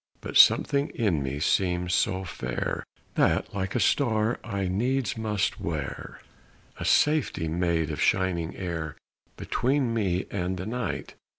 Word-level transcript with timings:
But 0.19 0.35
something 0.35 0.87
in 0.95 1.21
me 1.21 1.39
seems 1.39 1.93
so 1.93 2.23
fair, 2.23 2.83
That 3.13 3.53
like 3.53 3.75
a 3.75 3.79
star 3.79 4.39
I 4.43 4.67
needs 4.67 5.15
must 5.15 5.59
wear 5.59 6.21
A 6.79 6.85
safety 6.85 7.47
made 7.47 7.91
of 7.91 8.01
shining 8.01 8.55
air 8.55 8.95
Between 9.37 9.93
me 9.93 10.25
and 10.31 10.57
the 10.57 10.65
night. 10.65 11.13